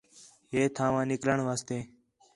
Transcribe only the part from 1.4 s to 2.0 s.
واسطے